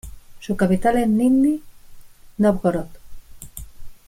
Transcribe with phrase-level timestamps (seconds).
[0.39, 1.61] Su capital es Nizhni
[2.39, 2.87] Nóvgorod.